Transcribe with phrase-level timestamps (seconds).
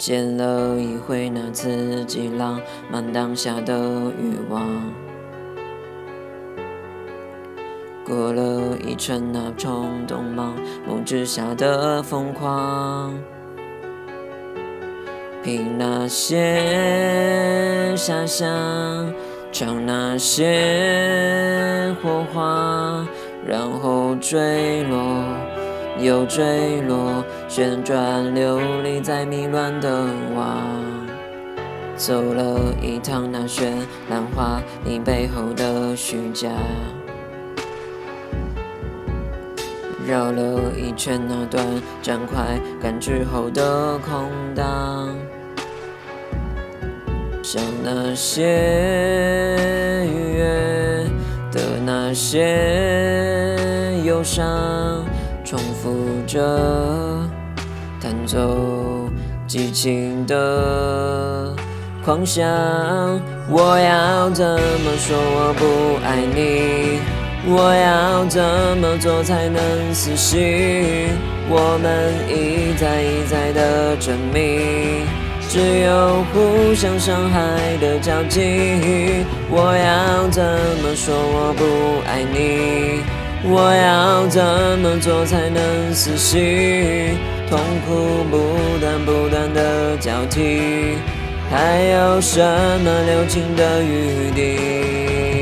[0.00, 2.58] 见了一回那刺激浪
[2.90, 3.78] 漫当下的
[4.18, 4.66] 欲望，
[8.06, 10.54] 过了一程那冲动盲
[10.88, 13.12] 目之下的疯狂，
[15.44, 18.48] 凭那些遐想，
[19.52, 23.06] 尝那些火花，
[23.46, 24.96] 然后坠落。
[26.00, 30.66] 又坠落，旋转流离在迷乱的网，
[31.94, 33.70] 走了一趟那绚
[34.08, 36.48] 烂华丽背后的虚假，
[40.06, 41.62] 绕了一圈那短
[42.00, 45.14] 暂快感之后的空荡，
[47.42, 48.46] 像那些
[50.06, 51.04] 愉悦
[51.52, 55.04] 的那些忧伤。
[55.50, 55.96] 重复
[56.28, 56.38] 着
[58.00, 59.10] 弹奏
[59.48, 61.52] 激情的
[62.04, 62.46] 狂想，
[63.50, 67.00] 我要怎么说我不爱你？
[67.52, 68.40] 我要怎
[68.80, 71.08] 么做才能死心？
[71.48, 75.04] 我们一再一再的证明，
[75.48, 79.26] 只有互相伤害的交集。
[79.50, 80.44] 我要怎
[80.80, 83.02] 么说我不爱你？
[83.42, 84.42] 我要怎
[84.80, 87.18] 么做才能死心？
[87.48, 90.98] 痛苦不断不断的交替，
[91.50, 92.38] 还有什
[92.84, 95.39] 么留情的余地？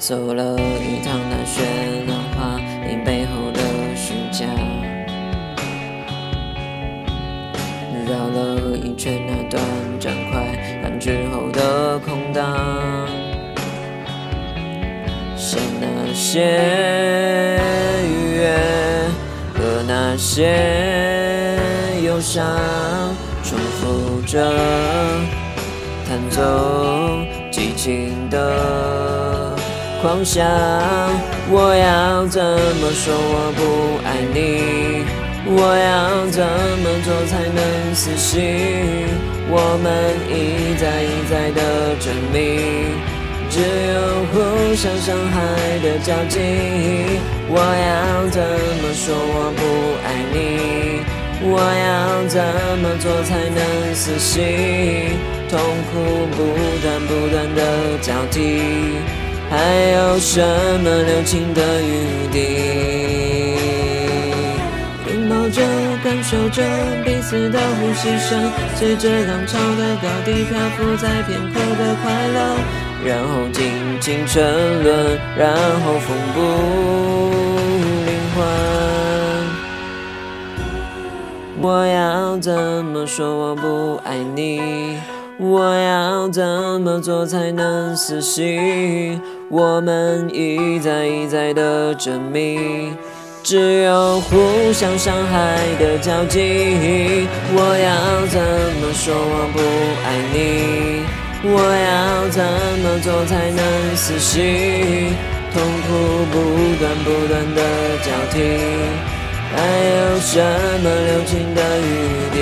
[0.00, 1.60] 走了一趟那绚
[2.08, 2.56] 烂华
[2.88, 3.60] 丽背后的
[3.94, 4.46] 虚假，
[8.08, 9.62] 绕了一圈那短
[10.00, 12.56] 暂快感之后的空荡，
[15.36, 17.60] 像那些
[18.02, 18.58] 愉悦
[19.52, 21.58] 和那些
[22.02, 22.42] 忧伤，
[23.44, 24.50] 重复着
[26.08, 27.18] 弹奏
[27.52, 29.29] 激情的。
[30.00, 30.46] 狂想，
[31.50, 35.04] 我要怎么说我不爱你？
[35.44, 38.40] 我要怎么做才能死心？
[39.50, 41.60] 我们一再一再的
[42.00, 42.96] 证明，
[43.50, 45.38] 只有互相伤害
[45.82, 46.40] 的交集。
[47.50, 48.40] 我要怎
[48.80, 49.60] 么说我不
[50.02, 51.04] 爱你？
[51.42, 52.40] 我要怎
[52.80, 55.18] 么做才能死心？
[55.50, 55.60] 痛
[55.92, 56.38] 苦不
[56.80, 58.40] 断不断的交替。
[59.50, 59.56] 还
[59.96, 60.40] 有什
[60.80, 62.38] 么留情的余地？
[65.08, 65.60] 拥抱着，
[66.04, 66.62] 感受着
[67.04, 72.38] 彼此的呼吸声，随着浪潮的高低漂浮在片刻的快乐，
[73.04, 76.38] 然后尽情沉沦，然后风不
[78.06, 78.38] 灵魂。
[81.60, 84.96] 我要怎么说我不爱你？
[85.38, 86.44] 我要怎
[86.82, 89.20] 么做才能死心？
[89.50, 92.96] 我们一再一再的证明，
[93.42, 97.26] 只有互相伤害的交集。
[97.52, 98.40] 我要怎
[98.78, 99.58] 么说我不
[100.06, 101.02] 爱你？
[101.42, 102.38] 我要怎
[102.78, 103.60] 么做才能
[103.96, 105.16] 死心？
[105.52, 105.88] 痛苦
[106.30, 106.34] 不
[106.78, 107.58] 断不断的
[108.06, 108.38] 交替，
[109.50, 109.58] 还
[109.98, 110.38] 有什
[110.80, 112.38] 么留情的余地？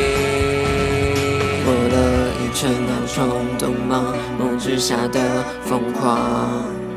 [1.65, 1.97] 过了
[3.07, 3.17] 冲
[3.59, 5.19] 动盲目之下的
[5.65, 6.88] 疯狂。